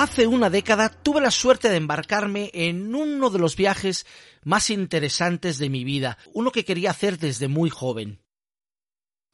[0.00, 4.06] Hace una década tuve la suerte de embarcarme en uno de los viajes
[4.42, 8.18] más interesantes de mi vida, uno que quería hacer desde muy joven.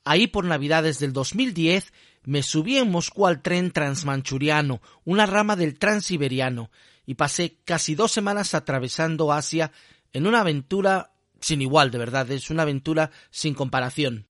[0.05, 1.93] Ahí por Navidades del 2010
[2.25, 6.73] me subí en Moscú al tren transmanchuriano, una rama del transiberiano,
[7.07, 9.71] y pasé casi dos semanas atravesando Asia
[10.13, 14.26] en una aventura sin igual, de verdad, es una aventura sin comparación.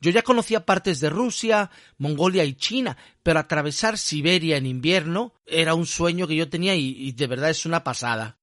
[0.00, 5.74] Yo ya conocía partes de Rusia, Mongolia y China, pero atravesar Siberia en invierno era
[5.74, 8.38] un sueño que yo tenía y, de verdad es una pasada.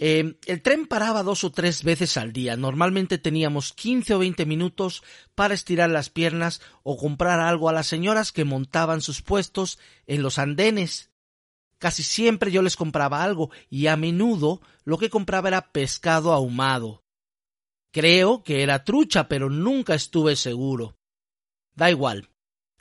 [0.00, 2.56] Eh, el tren paraba dos o tres veces al día.
[2.56, 5.02] Normalmente teníamos quince o veinte minutos
[5.34, 10.22] para estirar las piernas o comprar algo a las señoras que montaban sus puestos en
[10.22, 11.10] los andenes.
[11.78, 17.04] Casi siempre yo les compraba algo y a menudo lo que compraba era pescado ahumado.
[17.92, 20.96] Creo que era trucha, pero nunca estuve seguro.
[21.74, 22.28] Da igual.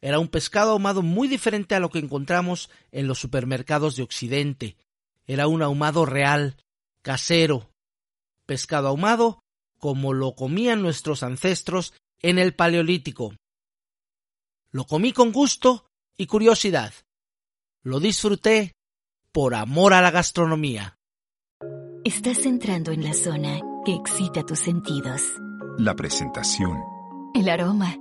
[0.01, 4.77] Era un pescado ahumado muy diferente a lo que encontramos en los supermercados de Occidente.
[5.25, 6.57] Era un ahumado real,
[7.01, 7.69] casero.
[8.45, 9.39] Pescado ahumado
[9.77, 13.33] como lo comían nuestros ancestros en el Paleolítico.
[14.71, 15.85] Lo comí con gusto
[16.17, 16.93] y curiosidad.
[17.83, 18.73] Lo disfruté
[19.31, 20.97] por amor a la gastronomía.
[22.03, 25.21] Estás entrando en la zona que excita tus sentidos.
[25.77, 26.77] La presentación.
[27.33, 27.95] El aroma.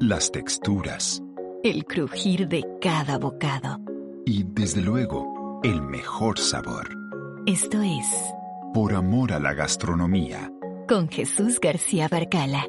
[0.00, 1.22] Las texturas.
[1.62, 3.78] El crujir de cada bocado.
[4.26, 6.88] Y desde luego, el mejor sabor.
[7.46, 8.34] Esto es...
[8.74, 10.52] Por amor a la gastronomía.
[10.88, 12.66] Con Jesús García Barcala.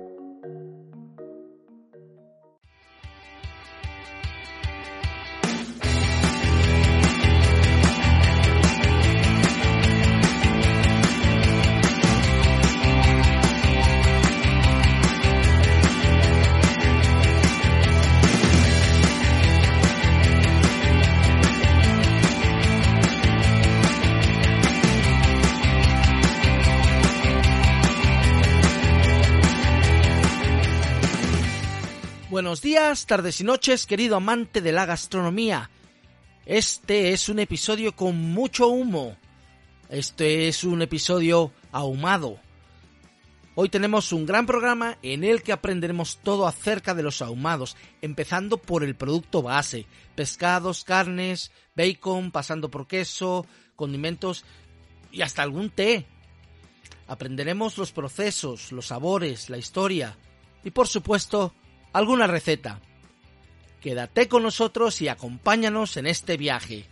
[32.39, 35.69] Buenos días, tardes y noches, querido amante de la gastronomía.
[36.45, 39.17] Este es un episodio con mucho humo.
[39.89, 42.39] Este es un episodio ahumado.
[43.55, 48.55] Hoy tenemos un gran programa en el que aprenderemos todo acerca de los ahumados, empezando
[48.55, 49.85] por el producto base,
[50.15, 53.45] pescados, carnes, bacon, pasando por queso,
[53.75, 54.45] condimentos
[55.11, 56.05] y hasta algún té.
[57.05, 60.15] Aprenderemos los procesos, los sabores, la historia
[60.63, 61.53] y por supuesto
[61.93, 62.79] alguna receta.
[63.81, 66.85] Quédate con nosotros y acompáñanos en este viaje.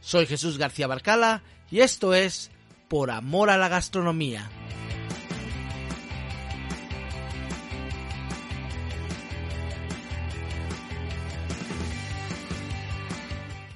[0.00, 2.50] Soy Jesús García Barcala y esto es
[2.88, 4.50] Por Amor a la Gastronomía.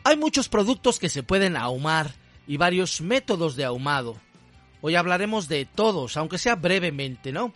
[0.03, 2.13] Hay muchos productos que se pueden ahumar
[2.49, 4.17] y varios métodos de ahumado.
[4.81, 7.53] Hoy hablaremos de todos, aunque sea brevemente, ¿no?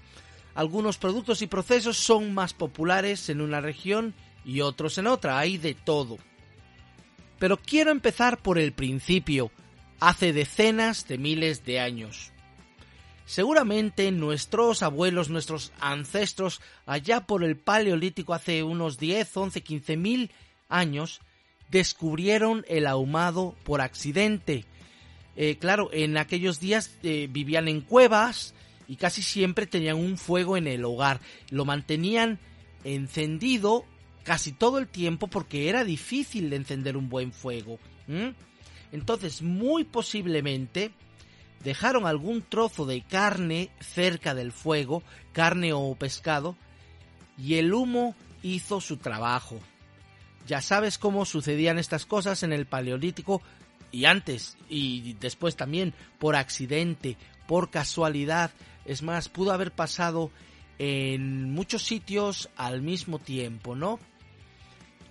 [0.54, 5.58] Algunos productos y procesos son más populares en una región y otros en otra, hay
[5.58, 6.18] de todo.
[7.38, 9.50] Pero quiero empezar por el principio,
[10.00, 12.30] hace decenas de miles de años.
[13.26, 20.30] Seguramente nuestros abuelos, nuestros ancestros, allá por el Paleolítico hace unos 10, 11, 15 mil
[20.68, 21.20] años,
[21.70, 24.66] descubrieron el ahumado por accidente.
[25.36, 28.54] Eh, claro, en aquellos días eh, vivían en cuevas,
[28.88, 31.20] y casi siempre tenían un fuego en el hogar.
[31.50, 32.38] Lo mantenían
[32.84, 33.84] encendido
[34.22, 37.78] casi todo el tiempo porque era difícil de encender un buen fuego.
[38.92, 40.92] Entonces, muy posiblemente
[41.62, 45.02] dejaron algún trozo de carne cerca del fuego,
[45.32, 46.56] carne o pescado,
[47.38, 49.58] y el humo hizo su trabajo.
[50.46, 53.40] Ya sabes cómo sucedían estas cosas en el Paleolítico
[53.90, 58.50] y antes y después también por accidente, por casualidad,
[58.84, 60.30] es más, pudo haber pasado
[60.78, 63.98] en muchos sitios al mismo tiempo, ¿no?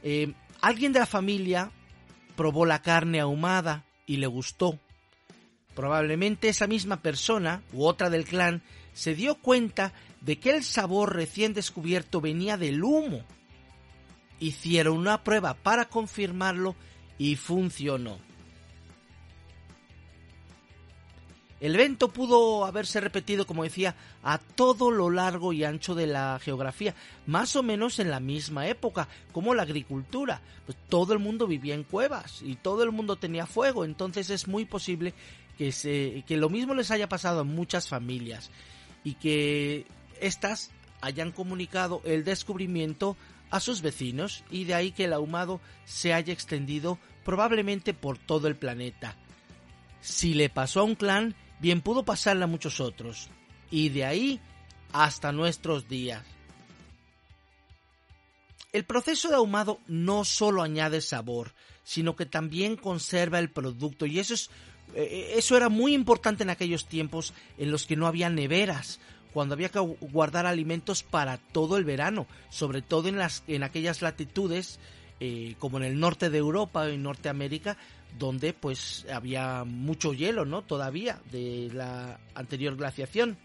[0.03, 1.71] Eh, alguien de la familia
[2.35, 4.79] probó la carne ahumada y le gustó.
[5.75, 8.61] Probablemente esa misma persona u otra del clan
[8.93, 13.23] se dio cuenta de que el sabor recién descubierto venía del humo.
[14.39, 16.75] Hicieron una prueba para confirmarlo
[17.17, 18.19] y funcionó.
[21.63, 26.37] El evento pudo haberse repetido, como decía, a todo lo largo y ancho de la
[26.43, 26.93] geografía,
[27.25, 30.41] más o menos en la misma época, como la agricultura.
[30.65, 34.45] Pues todo el mundo vivía en cuevas y todo el mundo tenía fuego, entonces es
[34.49, 35.13] muy posible
[35.57, 38.51] que, se, que lo mismo les haya pasado a muchas familias
[39.05, 39.85] y que
[40.19, 40.69] éstas
[40.99, 43.15] hayan comunicado el descubrimiento
[43.51, 48.49] a sus vecinos y de ahí que el ahumado se haya extendido probablemente por todo
[48.49, 49.15] el planeta.
[50.01, 53.29] Si le pasó a un clan, bien pudo pasarle a muchos otros.
[53.71, 54.41] Y de ahí
[54.91, 56.21] hasta nuestros días.
[58.73, 61.53] El proceso de ahumado no solo añade sabor,
[61.85, 64.49] sino que también conserva el producto y eso es
[64.93, 68.99] eh, eso era muy importante en aquellos tiempos en los que no había neveras,
[69.31, 74.01] cuando había que guardar alimentos para todo el verano, sobre todo en las en aquellas
[74.01, 74.79] latitudes
[75.19, 77.77] eh, como en el norte de Europa y Norteamérica,
[78.17, 80.61] donde pues había mucho hielo, ¿no?
[80.61, 83.37] Todavía de la anterior glaciación.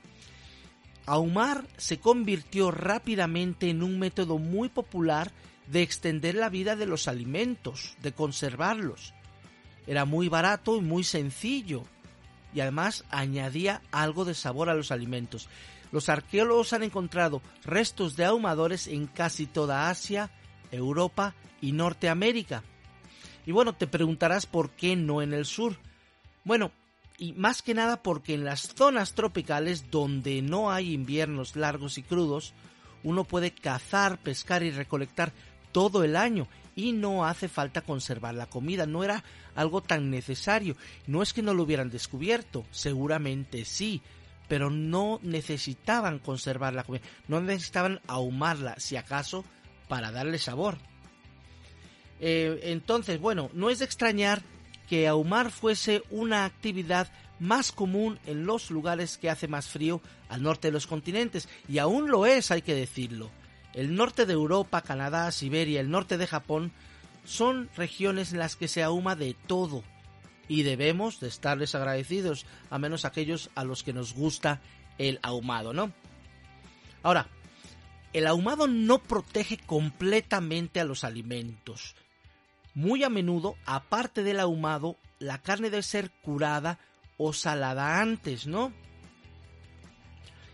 [1.07, 5.33] Ahumar se convirtió rápidamente en un método muy popular
[5.67, 9.15] de extender la vida de los alimentos, de conservarlos.
[9.87, 11.85] Era muy barato y muy sencillo
[12.55, 15.49] y además añadía algo de sabor a los alimentos.
[15.93, 20.31] Los arqueólogos han encontrado restos de ahumadores en casi toda Asia,
[20.71, 22.63] Europa y Norteamérica.
[23.47, 25.77] Y bueno, te preguntarás por qué no en el sur.
[26.45, 26.71] Bueno,
[27.19, 32.03] y más que nada porque en las zonas tropicales donde no hay inviernos largos y
[32.03, 32.55] crudos,
[33.03, 35.33] uno puede cazar, pescar y recolectar
[35.73, 36.47] todo el año
[36.77, 39.25] y no hace falta conservar la comida, no era
[39.57, 40.77] algo tan necesario.
[41.09, 44.01] No es que no lo hubieran descubierto, seguramente sí,
[44.47, 49.45] pero no necesitaban conservar la comida, no necesitaban ahumarla, si acaso,
[49.89, 50.79] para darle sabor.
[52.21, 54.43] Eh, entonces, bueno, no es de extrañar
[54.89, 60.43] que ahumar fuese una actividad más común en los lugares que hace más frío al
[60.43, 63.31] norte de los continentes, y aún lo es, hay que decirlo.
[63.75, 66.73] El norte de Europa, Canadá, Siberia, el norte de Japón
[67.25, 69.85] son regiones en las que se ahuma de todo,
[70.49, 74.61] y debemos de estarles agradecidos, a menos aquellos a los que nos gusta
[74.97, 75.93] el ahumado, ¿no?
[77.03, 77.29] Ahora,
[78.13, 81.95] el ahumado no protege completamente a los alimentos.
[82.79, 86.79] Muy a menudo, aparte del ahumado, la carne debe ser curada
[87.17, 88.73] o salada antes, ¿no?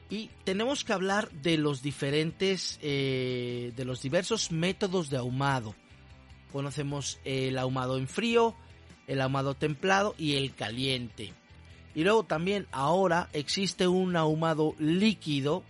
[0.09, 5.75] Y tenemos que hablar de los diferentes, eh, de los diversos métodos de ahumado.
[6.51, 8.55] Conocemos el ahumado en frío,
[9.07, 11.35] el ahumado templado y el caliente.
[11.95, 15.63] Y luego también ahora existe un ahumado líquido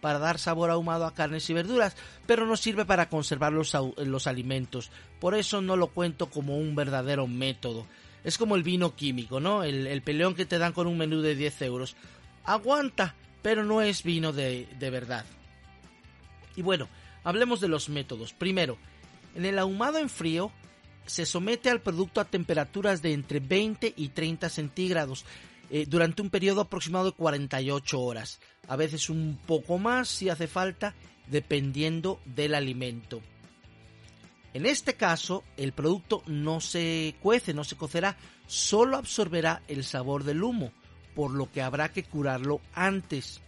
[0.00, 1.96] para dar sabor ahumado a carnes y verduras,
[2.26, 4.90] pero no sirve para conservar los, los alimentos.
[5.20, 7.86] Por eso no lo cuento como un verdadero método.
[8.24, 9.64] Es como el vino químico, ¿no?
[9.64, 11.96] El, peleón que te dan con un menú de 10 euros.
[12.44, 15.24] Aguanta, pero no es vino de, de verdad.
[16.56, 16.88] Y bueno,
[17.24, 18.32] hablemos de los métodos.
[18.32, 18.78] Primero,
[19.34, 20.50] en el ahumado en frío
[21.06, 25.24] se somete al producto a temperaturas de entre 20 y 30 centígrados
[25.70, 30.46] eh, durante un periodo aproximado de 48 horas, a veces un poco más si hace
[30.46, 30.94] falta,
[31.28, 33.20] dependiendo del alimento.
[34.54, 38.16] En este caso, el producto no se cuece, no se cocerá,
[38.46, 40.72] solo absorberá el sabor del humo,
[41.14, 43.40] por lo que habrá que curarlo antes.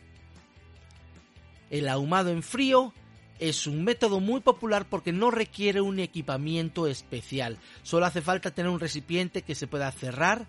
[1.71, 2.93] El ahumado en frío
[3.39, 8.71] es un método muy popular porque no requiere un equipamiento especial, solo hace falta tener
[8.71, 10.47] un recipiente que se pueda cerrar,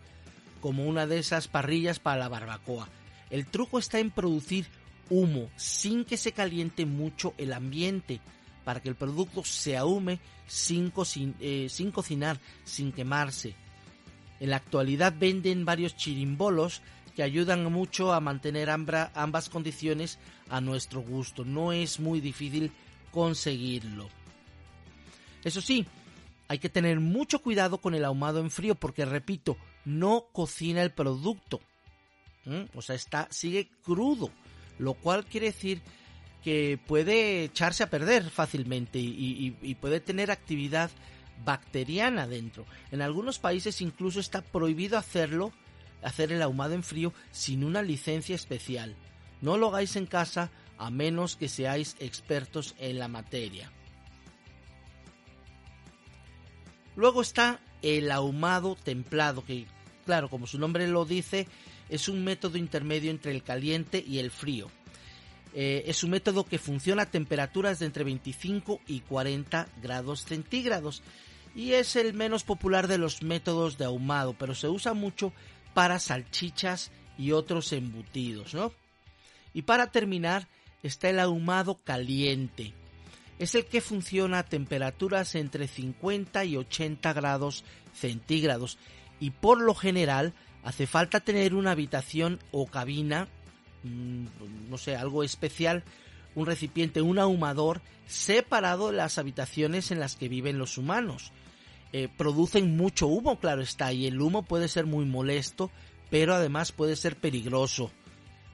[0.62, 2.88] como una de esas parrillas para la barbacoa.
[3.30, 4.68] El truco está en producir
[5.10, 8.22] humo sin que se caliente mucho el ambiente
[8.64, 10.94] para que el producto se ahume sin,
[11.40, 13.56] eh, sin cocinar, sin quemarse.
[14.40, 16.82] En la actualidad venden varios chirimbolos
[17.16, 20.18] que ayudan mucho a mantener ambas condiciones
[20.50, 21.44] a nuestro gusto.
[21.44, 22.72] No es muy difícil
[23.12, 24.10] conseguirlo.
[25.44, 25.86] Eso sí,
[26.48, 30.92] hay que tener mucho cuidado con el ahumado en frío porque, repito, no cocina el
[30.92, 31.60] producto.
[32.74, 34.32] O sea, está, sigue crudo.
[34.80, 35.82] Lo cual quiere decir
[36.44, 40.90] que puede echarse a perder fácilmente y, puede tener actividad
[41.46, 42.66] bacteriana dentro.
[42.92, 45.52] En algunos países incluso está prohibido hacerlo,
[46.04, 48.96] hacer el ahumado en frío sin una licencia especial.
[49.42, 53.72] No lo hagáis en casa a menos que seáis expertos en la materia.
[56.96, 59.66] Luego está el ahumado templado, que
[60.06, 61.48] claro, como su nombre lo dice,
[61.90, 64.70] es un método intermedio entre el caliente y el frío.
[65.54, 71.04] Eh, es un método que funciona a temperaturas de entre 25 y 40 grados centígrados
[71.54, 75.34] y es el menos popular de los métodos de ahumado, pero se usa mucho
[75.74, 78.72] para salchichas y otros embutidos, ¿no?
[79.54, 80.48] Y para terminar
[80.84, 82.74] está el ahumado caliente,
[83.44, 88.78] es el que funciona a temperaturas entre 50 y 80 grados centígrados
[89.20, 90.34] y por lo general
[90.64, 93.28] hace falta tener una habitación o cabina,
[93.84, 94.26] mm,
[94.70, 95.84] no sé, algo especial,
[96.36, 101.32] un recipiente, un ahumador separado de las habitaciones en las que viven los humanos.
[101.94, 105.72] eh, producen mucho humo, claro está, y el humo puede ser muy molesto,
[106.10, 107.92] pero además puede ser peligroso.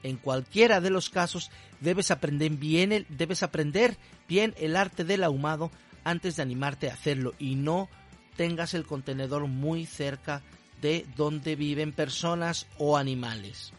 [0.03, 1.51] En cualquiera de los casos
[1.81, 5.71] debes aprender bien el, debes aprender bien el arte del ahumado
[6.03, 7.89] antes de animarte a hacerlo y no
[8.35, 10.41] tengas el contenedor muy cerca
[10.81, 13.73] de donde viven personas o animales.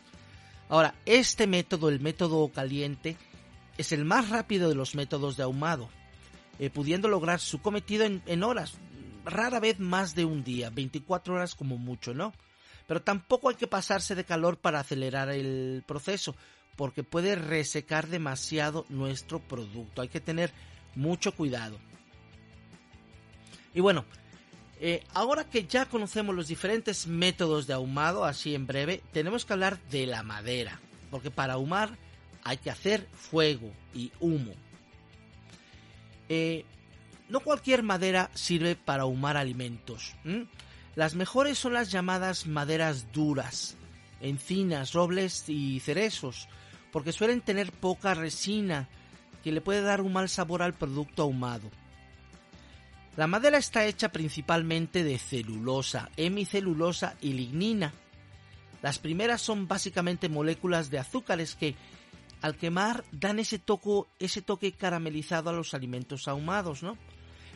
[0.69, 3.17] Ahora, este método, el método caliente,
[3.79, 5.89] es el más rápido de los métodos de ahumado,
[6.59, 8.75] eh, pudiendo lograr su cometido en, en horas,
[9.25, 12.35] rara vez más de un día, 24 horas como mucho, ¿no?
[12.89, 16.35] Pero tampoco hay que pasarse de calor para acelerar el proceso,
[16.75, 20.03] porque puede resecar demasiado nuestro producto.
[20.03, 20.53] Hay que tener
[20.97, 21.79] mucho cuidado.
[23.75, 24.07] Y bueno,
[24.81, 29.53] eh, ahora que ya conocemos los diferentes métodos de ahumado, así en breve, tenemos que
[29.53, 30.81] hablar de la madera,
[31.11, 31.99] porque para ahumar
[32.43, 34.55] hay que hacer fuego y humo.
[36.31, 36.65] Eh,
[37.29, 40.15] no cualquier madera sirve para ahumar alimentos.
[40.99, 43.77] Las mejores son las llamadas maderas duras,
[44.21, 46.49] encinas, robles y cerezos,
[46.91, 48.89] porque suelen tener poca resina
[49.45, 51.71] que le puede dar un mal sabor al producto ahumado.
[53.17, 57.93] La madera está hecha principalmente de celulosa, hemicelulosa y lignina.
[58.83, 61.77] Las primeras son básicamente moléculas de azúcares que
[62.43, 63.63] al quemar dan ese,
[64.19, 66.99] ese toque caramelizado a los alimentos ahumados, ¿no?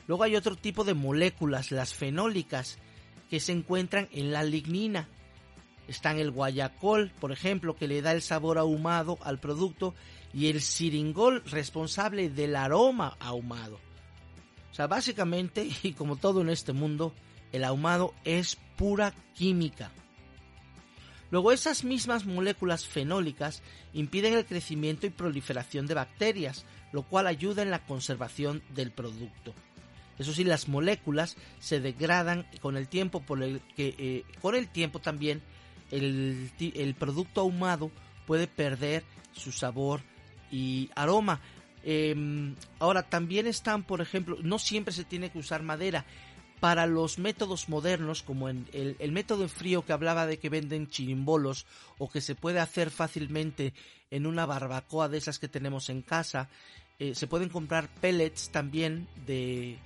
[0.07, 2.79] Luego hay otro tipo de moléculas, las fenólicas,
[3.33, 5.09] que se encuentran en la lignina.
[5.89, 9.95] Están el guayacol, por ejemplo, que le da el sabor ahumado al producto,
[10.35, 13.81] y el siringol, responsable del aroma ahumado.
[14.71, 17.15] O sea, básicamente, y como todo en este mundo,
[17.53, 19.91] el ahumado es pura química.
[21.31, 23.63] Luego esas mismas moléculas fenólicas
[23.95, 29.55] impiden el crecimiento y proliferación de bacterias, lo cual ayuda en la conservación del producto.
[30.23, 34.69] Eso sí, las moléculas se degradan con el tiempo, por el que eh, con el
[34.69, 35.43] tiempo también
[35.91, 37.91] el, el, producto ahumado
[38.27, 39.03] puede perder
[39.33, 40.01] su sabor
[40.51, 41.41] y aroma.
[41.85, 46.05] Em, ahora, también están, por ejemplo, no siempre se tiene que usar madera.
[46.61, 50.87] Para los métodos modernos, como en el, método en frío que hablaba de que venden
[50.87, 51.67] chirimbolos
[51.99, 53.75] o que se puede hacer fácilmente
[54.13, 56.49] en una barbacoa de esas que tenemos en casa,
[57.01, 59.77] eh, se pueden comprar pellets también de,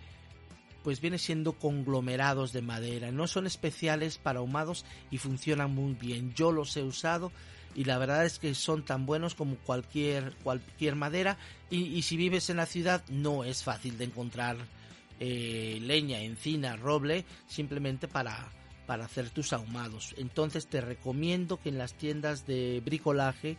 [0.87, 3.11] pues viene siendo conglomerados de madera.
[3.11, 6.33] No son especiales para ahumados y funcionan muy bien.
[6.35, 7.33] Yo los he usado
[7.75, 11.39] y la verdad es que son tan buenos como cualquier, cualquier madera
[11.71, 14.59] y, si vives en la ciudad no es fácil de encontrar
[15.19, 18.53] eh, leña, encina, roble simplemente para,
[18.87, 20.15] para hacer tus ahumados.
[20.19, 23.57] Entonces te recomiendo que en las tiendas de bricolaje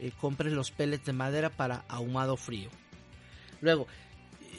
[0.00, 2.68] eh, compres los pellets de madera para ahumado frío.
[3.62, 3.86] Luego,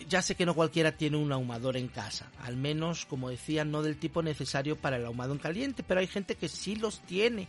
[0.07, 3.81] ya sé que no cualquiera tiene un ahumador en casa, al menos, como decía, no
[3.81, 7.47] del tipo necesario para el ahumado en caliente, pero hay gente que sí los tiene.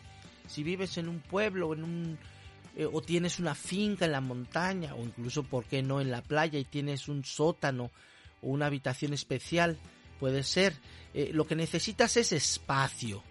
[0.49, 2.19] Si vives en un pueblo en un,
[2.77, 6.23] eh, o tienes una finca en la montaña, o incluso, ¿por qué no?, en la
[6.23, 7.91] playa y tienes un sótano
[8.43, 9.79] o una habitación especial,
[10.19, 10.75] puede ser.
[11.15, 13.23] Eh, lo que necesitas es espacio,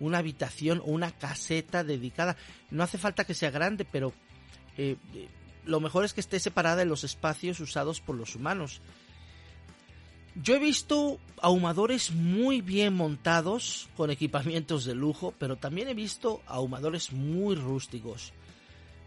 [0.00, 2.36] una habitación o una caseta dedicada.
[2.70, 4.12] No hace falta que sea grande, pero
[4.76, 4.96] eh,
[5.66, 8.80] lo mejor es que esté separada de los espacios usados por los humanos.
[10.34, 16.42] Yo he visto ahumadores muy bien montados con equipamientos de lujo, pero también he visto
[16.46, 18.32] ahumadores muy rústicos.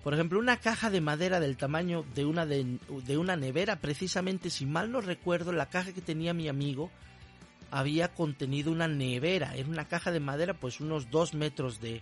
[0.05, 4.65] Por ejemplo, una caja de madera del tamaño de una, de, una nevera, precisamente si
[4.65, 6.89] mal no recuerdo, la caja que tenía mi amigo
[7.71, 9.53] había contenido una nevera.
[9.57, 12.01] Era una caja de madera, pues unos 2 metros de,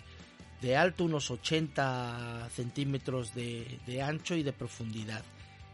[0.66, 5.24] de alto, unos 80 centímetros de, ancho y de profundidad.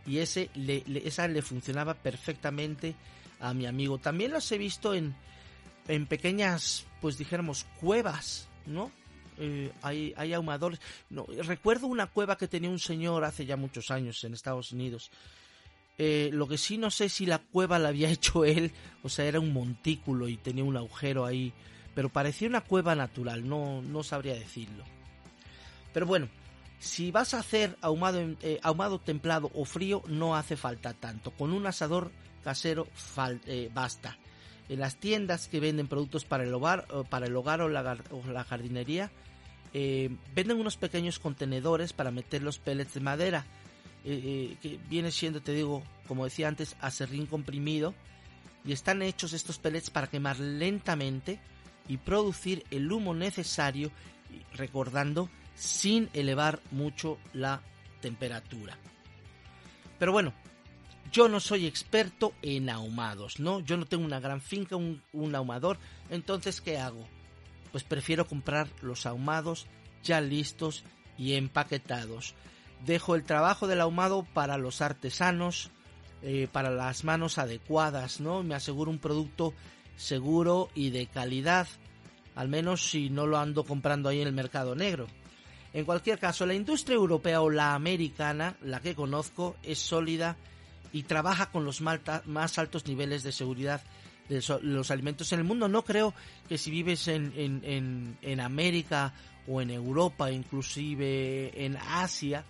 [0.05, 2.95] Y ese le, esa le funcionaba perfectamente
[3.39, 4.00] a mi amigo.
[4.00, 5.15] También los he visto en,
[5.88, 8.91] en pequeñas, pues dijéramos, cuevas, ¿no?
[9.38, 10.81] Eh, hay, hay ahumadores.
[11.10, 15.10] No, recuerdo una cueva que tenía un señor hace ya muchos años en Estados Unidos.
[15.98, 19.24] Eh, lo que sí no sé si la cueva la había hecho él, o sea,
[19.24, 21.53] era un montículo y tenía un agujero ahí
[21.93, 24.83] pero parecía una cueva natural, no, no sabría decirlo.
[25.93, 26.29] Pero bueno,
[26.79, 31.31] si vas a hacer ahumado, eh, ahumado templado o frío, no hace falta tanto.
[31.31, 32.12] Con un asador
[32.43, 32.88] casero
[33.45, 34.17] eh, basta.
[34.67, 39.12] En las tiendas que venden productos para el hogar, para el hogar o, la, jardinería,
[39.74, 43.45] eh, venden unos pequeños contenedores para meter los pellets de madera.
[44.03, 47.93] que viene siendo, te digo, como decía antes, acerrín comprimido.
[48.63, 51.39] Y están hechos estos pellets para quemar lentamente
[51.88, 53.91] y producir el humo necesario,
[54.53, 57.61] recordando, sin elevar mucho la
[58.01, 58.77] temperatura.
[60.00, 60.33] Pero bueno,
[61.11, 63.59] yo no soy experto en ahumados, ¿no?
[63.59, 65.77] Yo no tengo una gran finca, un, ahumador,
[66.09, 67.05] entonces ¿qué hago?
[67.71, 69.67] Pues prefiero comprar los ahumados
[70.03, 70.83] ya listos
[71.17, 72.33] y empaquetados.
[72.85, 75.69] Dejo el trabajo del ahumado para los artesanos,
[76.21, 78.41] eh, para las manos adecuadas, ¿no?
[78.41, 79.53] Me aseguro un producto
[79.95, 81.67] seguro y de calidad,
[82.36, 85.07] al menos si no lo ando comprando ahí en el mercado negro.
[85.74, 90.36] En cualquier caso, la industria europea o la americana, la que conozco, es sólida
[90.91, 93.81] y trabaja con los más altos niveles de seguridad
[94.27, 95.67] de los alimentos en el mundo.
[95.67, 96.13] No creo
[96.48, 99.13] que si vives en, en, en, América
[99.48, 102.45] o en Europa, inclusive en Asia,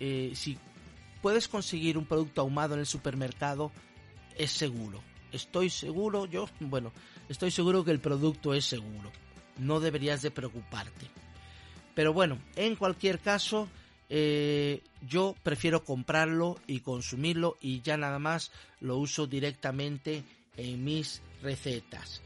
[0.00, 0.58] eh, si
[1.20, 3.70] puedes conseguir un producto ahumado en el supermercado,
[4.36, 5.02] es seguro.
[5.32, 6.92] Estoy seguro, yo, bueno,
[7.28, 9.10] estoy seguro que el producto es seguro.
[9.58, 11.06] No deberías de preocuparte.
[11.94, 13.68] Pero bueno, en cualquier caso,
[14.08, 20.22] eh, yo prefiero comprarlo y consumirlo y ya nada más lo uso directamente
[20.56, 22.22] en mis recetas.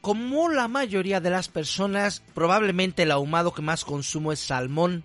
[0.00, 5.04] Como la mayoría de las personas, probablemente el ahumado que más consumo es salmón,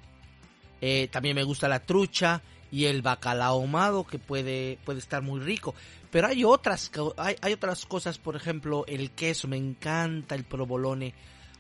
[0.82, 2.42] eh, también me gusta la trucha
[2.72, 5.76] y el bacalao ahumado que puede, puede estar muy rico.
[6.10, 11.14] Pero hay otras, hay, hay, otras cosas, por ejemplo, el queso, me encanta el provolone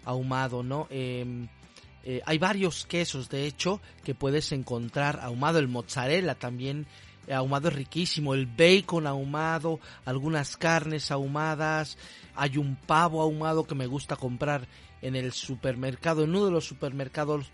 [0.05, 0.87] ahumado, ¿no?
[0.89, 1.47] Em,
[2.03, 6.87] eh, hay varios quesos, de hecho, que puedes encontrar ahumado, el mozzarella también
[7.27, 11.97] eh, ahumado es riquísimo, el bacon ahumado, algunas carnes ahumadas,
[12.35, 14.67] hay un pavo ahumado que me gusta comprar
[15.01, 17.51] en el supermercado, en uno de los supermercados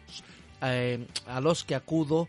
[0.62, 2.28] eh, a los que acudo.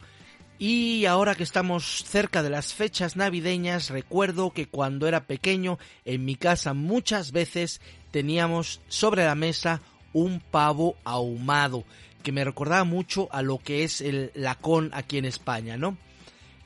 [0.59, 6.25] Y ahora que estamos cerca de las fechas navideñas, recuerdo que cuando era pequeño en
[6.25, 9.81] mi casa muchas veces teníamos sobre la mesa
[10.13, 11.85] un pavo ahumado,
[12.25, 15.97] que me recordaba mucho a lo que es el lacón aquí en España, ¿no?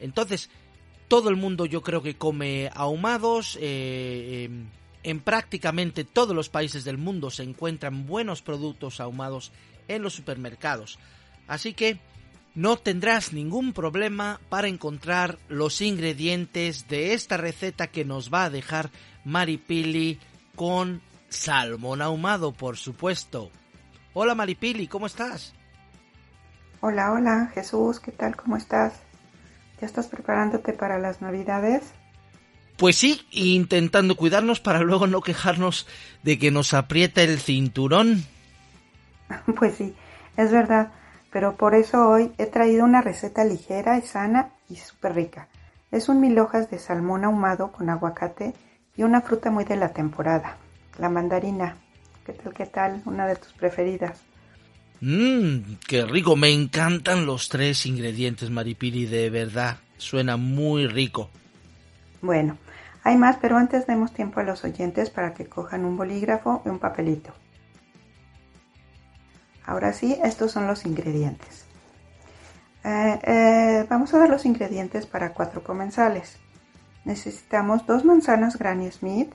[0.00, 0.48] Entonces,
[1.08, 4.68] todo el mundo yo creo que come ahumados, eh, em,
[5.02, 9.52] en prácticamente todos los países del mundo se encuentran buenos productos ahumados
[9.88, 10.98] en los supermercados.
[11.46, 11.98] Así que
[12.54, 18.50] no tendrás ningún problema para encontrar los ingredientes de esta receta que nos va a
[18.50, 18.90] dejar
[19.24, 20.20] Maripili
[20.54, 23.50] con salmón ahumado, por supuesto.
[24.12, 25.54] Hola Maripili, ¿cómo estás?
[26.80, 28.36] Hola, hola Jesús, ¿qué tal?
[28.36, 28.94] ¿Cómo estás?
[29.80, 31.92] ¿Ya estás preparándote para las navidades?
[32.76, 35.86] Pues sí, intentando cuidarnos para luego no quejarnos
[36.22, 38.24] de que nos aprieta el cinturón.
[39.56, 39.94] Pues sí,
[40.36, 40.92] es verdad
[41.32, 45.48] pero por eso hoy he traído una receta ligera y sana y súper rica.
[45.90, 48.54] Es un mil hojas de salmón ahumado con aguacate
[48.96, 50.58] y una fruta muy de la temporada,
[50.98, 51.76] la mandarina.
[52.26, 53.02] ¿Qué tal, qué tal?
[53.06, 54.20] Una de tus preferidas.
[55.00, 56.36] Mmm, qué rico.
[56.36, 59.78] Me encantan los tres ingredientes, Maripiri, de verdad.
[59.96, 61.30] Suena muy rico.
[62.20, 62.56] Bueno,
[63.02, 66.68] hay más, pero antes demos tiempo a los oyentes para que cojan un bolígrafo y
[66.68, 67.32] un papelito.
[69.64, 71.64] Ahora sí, estos son los ingredientes.
[72.84, 76.38] Eh, eh, vamos a ver los ingredientes para cuatro comensales.
[77.04, 79.32] Necesitamos dos manzanas Granny Smith,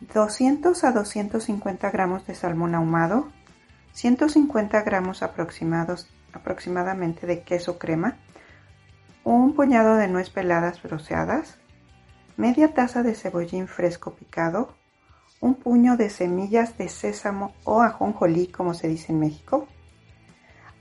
[0.00, 3.28] 200 a 250 gramos de salmón ahumado,
[3.92, 8.16] 150 gramos aproximados, aproximadamente de queso crema,
[9.24, 11.56] un puñado de nuez peladas broceadas,
[12.36, 14.74] media taza de cebollín fresco picado,
[15.40, 19.66] un puño de semillas de sésamo o ajonjolí, como se dice en México,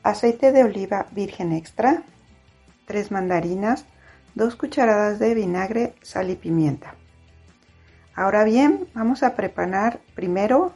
[0.03, 2.03] aceite de oliva virgen extra,
[2.85, 3.85] tres mandarinas,
[4.33, 6.95] dos cucharadas de vinagre, sal y pimienta.
[8.13, 10.73] Ahora bien, vamos a preparar primero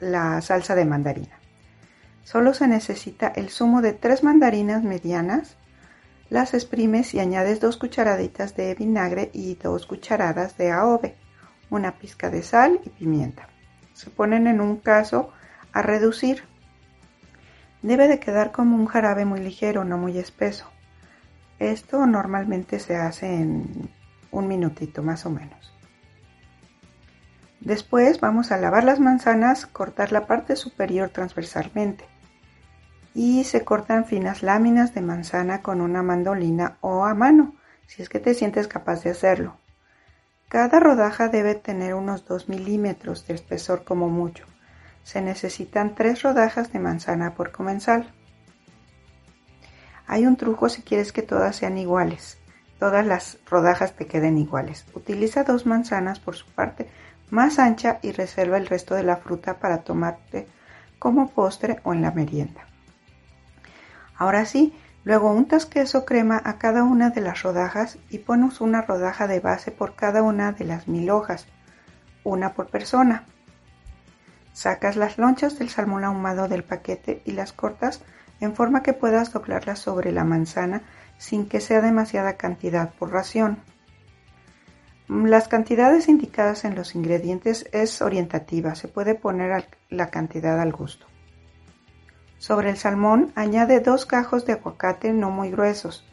[0.00, 1.38] la salsa de mandarina.
[2.24, 5.56] Solo se necesita el zumo de tres mandarinas medianas,
[6.30, 11.16] las exprimes y añades dos cucharaditas de vinagre y dos cucharadas de aove
[11.70, 13.48] una pizca de sal y pimienta.
[13.94, 15.32] Se ponen en un caso
[15.72, 16.42] a reducir.
[17.82, 20.66] Debe de quedar como un jarabe muy ligero, no muy espeso.
[21.58, 23.88] Esto normalmente se hace en
[24.30, 25.74] un minutito más o menos.
[27.60, 32.06] Después vamos a lavar las manzanas, cortar la parte superior transversalmente
[33.14, 37.54] y se cortan finas láminas de manzana con una mandolina o a mano,
[37.86, 39.56] si es que te sientes capaz de hacerlo.
[40.50, 44.46] Cada rodaja debe tener unos 2 milímetros de espesor como mucho.
[45.04, 48.10] Se necesitan 3 rodajas de manzana por comensal.
[50.08, 52.36] Hay un truco si quieres que todas sean iguales.
[52.80, 54.86] Todas las rodajas te queden iguales.
[54.92, 56.90] Utiliza dos manzanas por su parte
[57.30, 60.48] más ancha y reserva el resto de la fruta para tomarte
[60.98, 62.66] como postre o en la merienda.
[64.16, 68.82] Ahora sí, Luego untas queso crema a cada una de las rodajas y pones una
[68.82, 71.46] rodaja de base por cada una de las mil hojas,
[72.22, 73.24] una por persona.
[74.52, 78.02] Sacas las lonchas del salmón ahumado del paquete y las cortas
[78.40, 80.82] en forma que puedas doblarlas sobre la manzana
[81.18, 83.58] sin que sea demasiada cantidad por ración.
[85.08, 91.09] Las cantidades indicadas en los ingredientes es orientativa, se puede poner la cantidad al gusto.
[92.40, 96.06] Sobre el salmón añade dos gajos de aguacate no muy gruesos,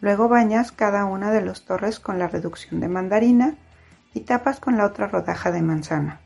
[0.00, 3.54] luego bañas cada una de los torres con la reducción de mandarina
[4.14, 6.20] y tapas con la otra rodaja de manzana.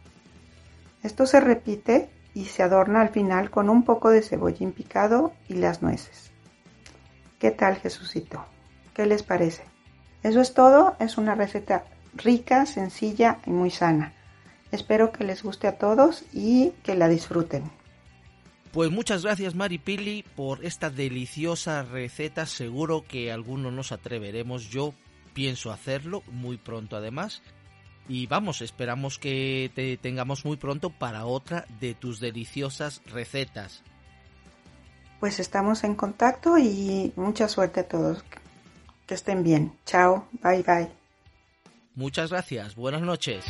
[1.02, 5.54] Esto se repite y se adorna al final con un poco de cebollín picado y
[5.54, 6.30] las nueces.
[7.40, 8.44] ¿Qué tal Jesucito?
[8.94, 9.64] ¿Qué les parece?
[10.22, 11.82] Eso es todo, es una receta
[12.14, 14.12] rica, sencilla y muy sana.
[14.70, 17.76] Espero que les guste a todos y que la disfruten.
[18.72, 22.46] Pues muchas gracias Mari Pili por esta deliciosa receta.
[22.46, 24.68] Seguro que algunos nos atreveremos.
[24.68, 24.94] Yo
[25.32, 27.42] pienso hacerlo muy pronto además.
[28.08, 33.82] Y vamos, esperamos que te tengamos muy pronto para otra de tus deliciosas recetas.
[35.20, 38.24] Pues estamos en contacto y mucha suerte a todos.
[39.06, 39.72] Que estén bien.
[39.84, 40.28] Chao.
[40.42, 40.88] Bye bye.
[41.94, 42.76] Muchas gracias.
[42.76, 43.44] Buenas noches.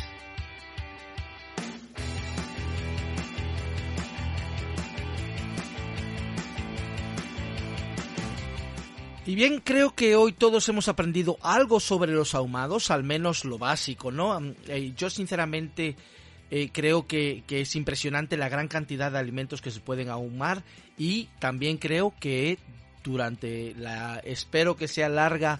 [9.29, 13.59] Y bien, creo que hoy todos hemos aprendido algo sobre los ahumados, al menos lo
[13.59, 14.41] básico, ¿no?
[14.67, 15.95] Eh, yo sinceramente
[16.49, 20.63] eh, creo que, es impresionante la gran cantidad de alimentos que se pueden ahumar
[20.97, 22.57] y también creo que
[23.03, 25.59] durante la, espero que sea larga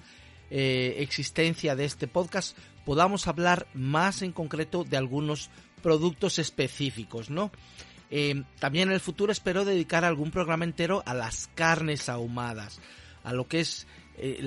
[0.50, 5.52] eh, existencia de este podcast, podamos hablar más en concreto de algunos
[5.84, 7.52] productos específicos, ¿no?
[8.58, 12.82] también en el futuro espero dedicar algún programa entero a las carnes ahumadas
[13.24, 14.46] a lo que es eh,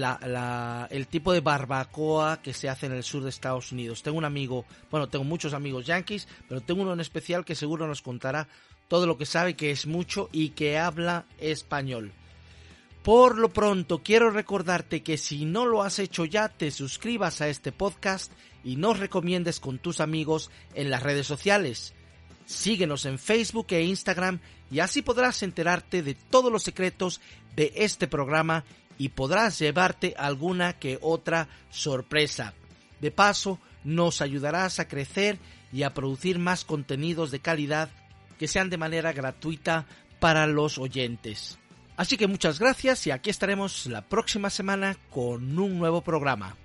[0.91, 4.03] el tipo de barbacoa que se hace en el sur de Estados Unidos.
[4.03, 7.87] Tengo un amigo, bueno, tengo muchos amigos yankees, pero tengo uno en especial que seguro
[7.87, 8.49] nos contará
[8.89, 12.13] todo lo que sabe, que es mucho y que habla español.
[13.03, 17.49] Por lo pronto, quiero recordarte que si no lo has hecho ya, te suscribas a
[17.49, 18.31] este podcast
[18.63, 21.95] y nos recomiendes con tus amigos en las redes sociales.
[22.46, 27.20] Síguenos en Facebook e Instagram y así podrás enterarte de todos los secretos
[27.55, 28.64] de este programa
[28.98, 32.55] y podrás llevarte alguna que otra sorpresa.
[33.00, 35.38] De paso, nos ayudarás a crecer
[35.72, 37.90] y a producir más contenidos de calidad
[38.38, 39.87] que sean de manera gratuita
[40.20, 41.59] para los oyentes.
[41.96, 46.57] Así que muchas gracias y aquí estaremos la próxima semana con un nuevo programa.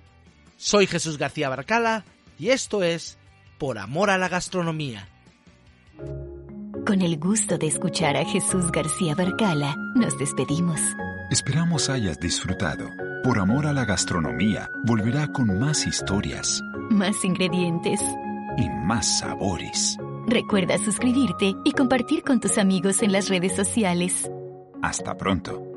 [0.56, 2.04] Soy Jesús García Barcala
[2.38, 3.18] y esto es
[3.58, 5.08] Por Amor a la Gastronomía.
[6.86, 10.80] Con el gusto de escuchar a Jesús García Barcala, nos despedimos.
[11.30, 12.88] Esperamos hayas disfrutado.
[13.22, 18.00] Por amor a la gastronomía, volverá con más historias, más ingredientes
[18.56, 19.98] y más sabores.
[20.26, 24.30] Recuerda suscribirte y compartir con tus amigos en las redes sociales.
[24.82, 25.67] Hasta pronto.